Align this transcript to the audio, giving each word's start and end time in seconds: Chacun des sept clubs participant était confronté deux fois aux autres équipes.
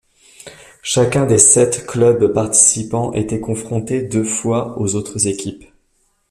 Chacun 0.81 1.27
des 1.27 1.37
sept 1.37 1.85
clubs 1.85 2.33
participant 2.33 3.13
était 3.13 3.39
confronté 3.39 4.01
deux 4.01 4.23
fois 4.23 4.79
aux 4.79 4.95
autres 4.95 5.27
équipes. 5.27 5.63